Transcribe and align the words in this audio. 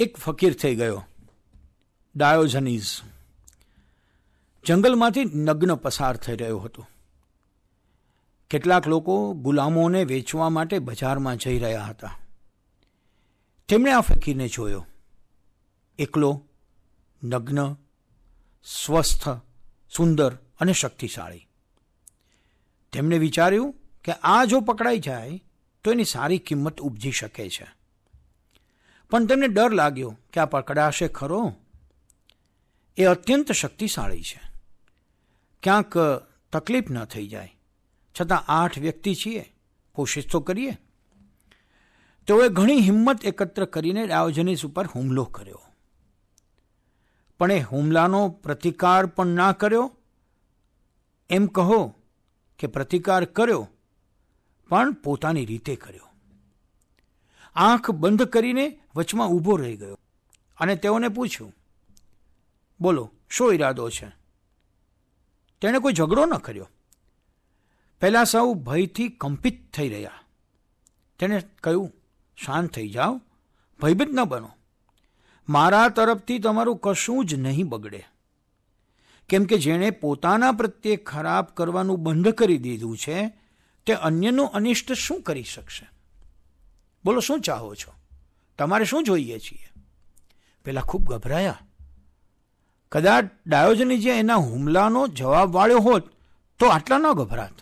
એક 0.00 0.16
ફકીર 0.16 0.54
થઈ 0.54 0.76
ગયો 0.76 1.04
ડાયોઝનીઝ 2.16 2.86
જંગલમાંથી 4.64 5.24
નગ્ન 5.24 5.74
પસાર 5.74 6.16
થઈ 6.16 6.36
રહ્યો 6.36 6.58
હતો. 6.58 6.86
કેટલાક 8.50 8.88
લોકો 8.88 9.32
ગુલામોને 9.32 10.04
વેચવા 10.04 10.48
માટે 10.48 10.78
બજારમાં 10.78 11.36
જઈ 11.36 11.58
રહ્યા 11.58 11.84
હતા. 11.84 12.18
તેમણે 13.68 13.92
આ 13.92 14.00
ફકીરને 14.00 14.48
જોયો. 14.48 14.86
એકલો, 15.98 16.44
નગ્ન, 17.24 17.76
સ્વસ્થ, 18.64 19.28
સુંદર 19.96 20.34
અને 20.34 20.72
શક્તિશાળી. 20.72 21.48
તેમણે 22.92 23.18
વિચાર્યું 23.18 23.74
કે 24.04 24.12
આ 24.12 24.44
જો 24.44 24.60
પકડાઈ 24.60 24.98
જાય 24.98 25.44
તો 25.84 25.92
એની 25.92 26.04
સારી 26.04 26.38
કિંમત 26.38 26.80
ઉપજી 26.80 27.10
શકે 27.12 27.48
છે. 27.48 27.66
પણ 29.10 29.26
તેમને 29.26 29.48
ડર 29.48 29.72
લાગ્યો 29.72 30.16
કે 30.32 30.40
આ 30.40 30.44
પકડાશે 30.44 31.08
ખરો? 31.08 31.54
એ 32.96 33.04
અત્યંત 33.04 33.52
શક્તિશાળી 33.52 34.22
છે. 34.22 34.40
ક્યાંક 35.62 35.98
તકલીફ 36.52 36.90
ન 36.90 37.04
થઈ 37.04 37.28
જાય. 37.28 37.56
છતાં 38.20 38.44
આઠ 38.48 38.78
વ્યક્તિ 38.78 39.14
છીએ. 39.14 39.52
કોશિશ 39.92 40.30
તો 40.30 40.40
કરીએ. 40.40 40.78
તેઓએ 42.26 42.48
ઘણી 42.48 42.80
હિંમત 42.80 43.24
એકત્ર 43.24 43.64
કરીને 43.64 44.06
ડાયોજનીસ 44.06 44.66
ઉપર 44.66 44.86
હુમલો 44.86 45.24
કર્યો. 45.24 45.60
પણ 47.38 47.52
એ 47.52 47.60
હુમલાનો 47.60 48.28
પ્રતિકાર 48.28 49.06
પણ 49.06 49.26
ના 49.26 49.52
કર્યો? 49.52 49.96
એમ 51.30 51.46
કહો 51.46 51.94
કે 52.58 52.66
પ્રતિકાર 52.66 53.24
કર્યો 53.24 53.68
પણ 54.68 54.92
પોતાની 54.92 55.44
રીતે 55.44 55.76
કર્યો. 55.76 56.08
આંખ 57.54 57.90
બંધ 57.90 58.22
કરીને 58.22 58.80
વચમાં 58.96 59.28
ઊભો 59.28 59.56
રહી 59.56 59.76
ગયો 59.76 59.98
અને 60.58 60.76
તેઓને 60.76 61.08
પૂછ્યું, 61.08 61.54
બોલો, 62.80 63.10
શું 63.30 63.54
ઈરાદો 63.54 63.90
છે? 63.90 64.06
તેણે 65.60 65.78
કોઈ 65.78 65.92
ઝઘડો 65.92 66.26
ન 66.26 66.34
કર્યો. 66.34 66.68
પહેલાં 68.00 68.24
સૌ 68.24 68.54
ભયથી 68.54 69.08
કંપિત 69.08 69.72
થઈ 69.72 69.88
રહ્યા. 69.88 70.10
તેણે 71.18 71.42
કહ્યું, 71.62 71.92
શાંત 72.36 72.70
થઈ 72.70 72.88
જાઓ, 72.88 73.20
ભયભીત 73.80 74.08
ન 74.10 74.24
બનો. 74.24 74.50
મારા 75.48 75.88
તરફથી 75.88 76.38
તમારું 76.38 76.78
કશું 76.78 77.24
જ 77.24 77.34
નહીં 77.34 77.68
બગડે. 77.68 78.04
કેમ 79.28 79.44
કે 79.44 79.58
જેણે 79.58 79.90
પોતાના 79.90 80.52
પ્રત્યે 80.52 80.96
ખરાબ 80.96 81.44
કરવાનું 81.44 82.02
બંધ 82.02 82.28
કરી 82.28 82.58
દીધું 82.58 82.98
છે 82.98 83.41
તે 83.86 83.92
અન્યનું 83.92 84.52
અનિષ્ટ 84.52 84.92
શું 84.92 85.22
કરી 85.22 85.42
શકશે? 85.42 85.90
બોલો, 87.04 87.20
શું 87.20 87.40
ચાહો 87.40 87.74
છો? 87.74 87.94
તમારે 88.58 88.84
શું 88.84 89.04
જોઈએ 89.04 89.38
છીએ? 89.38 89.72
પેલા 90.64 90.80
ખૂબ 90.80 91.14
ગભરાયા. 91.14 91.60
કદાચ 92.92 93.24
ડાયોજની 93.46 93.98
જે 93.98 94.10
એના 94.10 94.34
હુમલાનો 94.34 95.08
જવાબ 95.08 95.54
વાળ્યો 95.54 95.78
હોત, 95.78 96.10
તો 96.58 96.66
આટલા 96.66 96.98
ન 96.98 97.12
ગભરાત. 97.12 97.54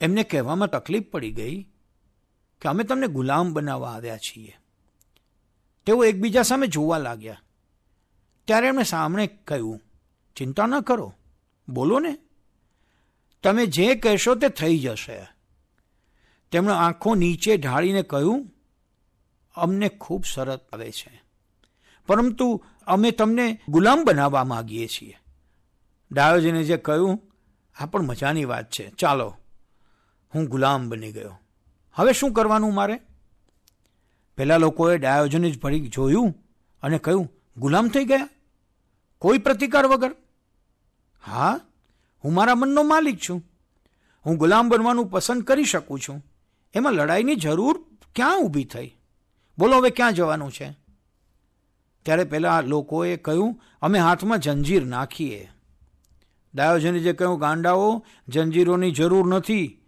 એમને 0.00 0.24
કહેવામાં 0.24 0.70
તકલીફ 0.70 1.04
પડી 1.10 1.30
ગઈ 1.30 1.62
કે 2.60 2.68
અમે 2.68 2.84
તમને 2.84 3.06
ગુલામ 3.06 3.52
બનાવવા 3.52 3.92
આવ્યા 3.92 4.18
છીએ. 4.18 4.56
તેઓ 5.86 6.04
એકબીજા 6.04 6.42
સામે 6.42 6.66
જોવા 6.66 6.98
લાગ્યા. 6.98 7.40
ત્યારે 8.44 8.66
એમણે 8.66 8.82
સામે 8.82 9.26
કહ્યું, 9.26 9.80
ચિંતા 10.36 10.66
ન 10.66 10.80
કરો. 10.80 11.14
બોલો 11.68 11.98
ને. 11.98 12.18
તમે 13.42 13.66
જે 13.66 13.94
કહેશો 13.94 14.34
તે 14.34 14.48
થઈ 14.48 14.78
જશે. 14.78 15.26
તેમણે 16.50 16.72
આંખો 16.72 17.14
નીચે 17.14 17.56
ઢાળીને 17.56 18.02
કહ્યું, 18.02 18.50
અમને 19.54 19.88
ખૂબ 19.88 20.24
સરસ 20.24 20.58
આવે 20.72 20.90
છે. 20.90 21.22
પરંતુ 22.06 22.64
અમે 22.86 23.10
તમને 23.10 23.60
ગુલામ 23.68 24.04
બનાવવા 24.04 24.44
માગીએ 24.44 24.86
છીએ. 24.86 25.18
ડાયોજીને 26.12 26.64
જે 26.64 26.76
કહ્યું, 26.76 27.20
આ 27.80 27.86
પણ 27.86 28.02
મજાની 28.02 28.44
વાત 28.44 28.70
છે. 28.70 28.90
ચાલો, 28.90 29.36
હું 30.34 30.44
ગુલામ 30.44 30.88
બની 30.88 31.12
ગયો. 31.12 31.40
હવે 31.94 32.12
શું 32.12 32.32
કરવાનું 32.32 32.74
મારે? 32.74 33.00
પહેલાં 34.36 34.60
લોકોએ 34.60 34.98
ડાયોજને 34.98 35.50
જ 35.50 35.60
ભરી 35.60 35.88
જોયું 35.88 36.34
અને 36.82 36.98
કહ્યું, 36.98 37.32
ગુલામ 37.56 37.88
થઈ 37.88 38.04
ગયા? 38.04 38.28
કોઈ 39.18 39.38
પ્રતિકાર 39.38 39.86
વગર? 39.86 40.16
હા 41.26 41.60
હું 42.24 42.34
મારા 42.34 42.54
મનનો 42.54 42.82
માલિક 42.82 43.18
છું. 43.28 43.44
હું 44.26 44.36
ગુલામ 44.36 44.68
બનવાનું 44.68 45.06
પસંદ 45.06 45.42
કરી 45.42 45.64
શકું 45.64 46.00
છું. 46.00 46.26
એમાં 46.74 46.92
લડાઈની 46.92 47.34
જરૂર 47.34 47.84
ક્યાં 48.14 48.38
ઊભી 48.38 48.64
થઈ? 48.64 48.96
બોલો 49.58 49.76
હવે 49.76 49.90
ક્યાં 49.90 50.12
જવાનું 50.12 50.52
છે? 50.52 50.74
ત્યારે 52.02 52.24
પહેલાં 52.24 52.62
લોકોએ 52.62 53.16
કહ્યું, 53.16 53.60
અમે 53.82 53.98
હાથમાં 53.98 54.38
જંજીર 54.38 54.86
નાખીએ. 54.86 55.50
ડાયોજને 56.54 56.98
જે 56.98 57.12
કહ્યું, 57.12 57.38
ગાંડાઓ, 57.38 58.04
જંજીરોની 58.28 58.90
જરૂર 58.90 59.26
નથી. 59.26 59.80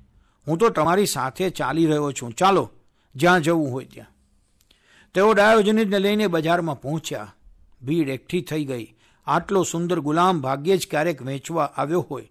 હું 0.49 0.59
તો 0.59 0.69
તમારી 0.69 1.07
સાથે 1.07 1.51
ચાલી 1.51 1.87
રહ્યો 1.87 2.13
છું. 2.13 2.33
ચાલો, 2.33 2.71
જ્યાં 3.15 3.41
જવું 3.41 3.73
હોય 3.73 3.85
ત્યાં. 3.85 4.07
તેઓ 5.15 5.33
ડાયોજનિજને 5.33 5.99
લઈને 5.99 6.27
બજારમાં 6.27 6.81
પહોંચ્યા. 6.81 7.35
ભીડ 7.83 8.09
એકઠી 8.09 8.41
થઈ 8.41 8.65
ગઈ. 8.65 8.95
આટલો 9.27 9.63
સુંદર 9.63 10.01
ગુલામ 10.01 10.41
ભાગ્યે 10.41 10.77
જ 10.77 10.89
ક્યારેક 10.91 11.23
વેચવા 11.23 11.65
આવ્યો 11.77 12.01
હોય. 12.01 12.29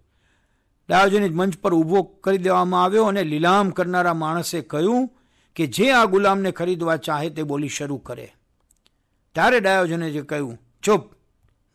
ડાયોજનિસ 0.89 1.31
મંચ 1.31 1.57
પર 1.57 1.73
ઊભો 1.73 2.01
કરી 2.01 2.37
દેવામાં 2.37 2.83
આવ્યો 2.83 3.05
અને 3.05 3.23
લીલામ 3.23 3.69
કરનારા 3.69 4.13
માણસે 4.13 4.61
કહ્યું 4.61 5.09
કે 5.55 5.67
જે 5.67 5.91
આ 5.91 6.05
ગુલામને 6.05 6.51
ખરીદવા 6.51 6.95
ચાહે 6.95 7.29
તે 7.29 7.43
બોલી 7.43 7.69
શરૂ 7.69 7.97
કરે. 7.97 8.33
ત્યારે 9.35 9.59
ડાયોજને 9.59 10.11
જે 10.11 10.21
કહ્યું, 10.21 10.57
ચૂપ, 10.83 11.01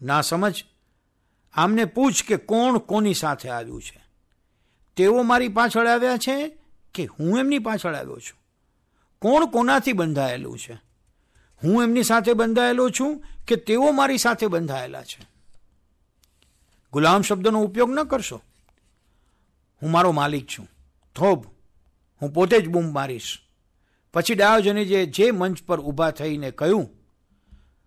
ના 0.02 0.20
સમજ. 0.20 0.64
આમને 1.54 1.84
પૂછ 1.84 2.12
કે 2.28 2.36
કોણ 2.36 2.78
કોની 2.78 3.14
સાથે 3.14 3.48
આવ્યું 3.48 3.82
છે. 3.82 4.04
તેઓ 4.96 5.22
મારી 5.22 5.48
પાછળ 5.48 5.86
આવ્યા 5.86 6.16
છે 6.16 6.58
કે 6.94 7.04
હું 7.04 7.38
એમની 7.38 7.58
પાછળ 7.58 7.94
આવ્યો 7.94 8.16
છું? 8.16 8.40
કોણ 9.18 9.46
કોનાથી 9.46 9.92
બંધાયેલું 9.92 10.58
છે? 10.58 10.85
હું 11.64 11.82
એમની 11.82 12.02
સાથે 12.02 12.32
બંધાયેલો 12.32 12.90
છું 12.90 13.22
કે 13.48 13.56
તેઓ 13.56 13.90
મારી 13.90 14.18
સાથે 14.18 14.46
બંધાયેલા 14.46 15.02
છે? 15.02 15.26
ગુલામ 16.92 17.22
શબ્દનો 17.22 17.62
ઉપયોગ 17.62 17.90
ન 17.90 18.02
કરશો. 18.02 18.42
હું 19.82 19.90
મારો 19.90 20.12
માલિક 20.12 20.46
છું. 20.46 20.68
થોબ 21.14 21.46
હું 22.22 22.32
પોતે 22.32 22.60
જ 22.60 22.68
બૂમ 22.68 22.92
મારીશ. 22.92 23.38
પછી 24.14 24.34
ડાયોજને 24.34 24.84
જે 24.84 25.06
જે 25.06 25.30
મંચ 25.30 25.62
પર 25.62 25.80
ઊભા 25.80 26.10
થઈને 26.10 26.50
કહ્યું, 26.50 26.88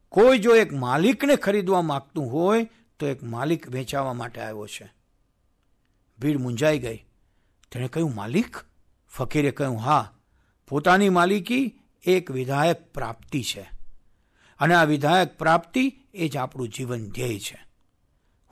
કોઈ 0.10 0.40
જો 0.40 0.56
એક 0.56 0.74
માલિકને 0.74 1.36
ખરીદવા 1.36 1.82
માગતું 1.82 2.32
હોય, 2.32 2.70
તો 3.00 3.08
એક 3.08 3.24
માલિક 3.24 3.70
વેચાવા 3.70 4.14
માટે 4.14 4.42
આવ્યો 4.42 4.68
છે. 4.68 4.94
ભીડ 6.20 6.38
મૂંઝાઈ 6.38 6.80
ગઈ. 6.80 6.98
તેણે 7.72 7.88
કહ્યું, 7.88 8.16
માલિક? 8.16 8.58
ફકીરે 9.10 9.52
કહ્યું, 9.52 9.78
હા, 9.78 10.14
પોતાની 10.68 11.10
માલિકી 11.10 11.80
એક 12.04 12.32
વિધાયક 12.32 12.94
પ્રાપ્તિ 12.94 13.44
છે. 13.44 13.72
અને 14.60 14.74
આ 14.74 14.84
વિધાયક 14.84 15.38
પ્રાપ્તિ 15.38 16.00
એ 16.14 16.28
જ 16.28 16.38
આપણું 16.38 16.70
જીવન 16.70 17.10
ધ્યેય 17.10 17.40
છે. 17.40 17.66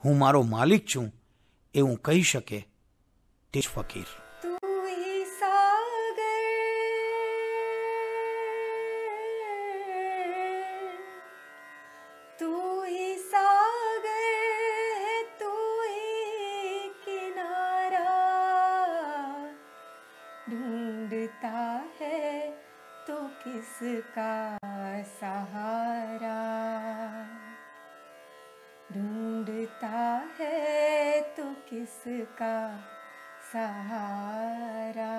હું 0.04 0.18
મારો 0.18 0.42
માલિક 0.42 0.86
છું 0.96 1.12
એવું 1.74 1.96
કહી 1.96 2.22
શકે 2.22 2.68
તે 3.52 3.60
જ 3.60 3.68
ફકીર. 3.68 4.27
किसका 23.47 24.57
सहारा 25.19 26.39
ढूंढता 28.93 30.01
है 30.39 31.21
तो 31.37 31.43
किसका 31.69 32.55
सहारा 33.53 35.13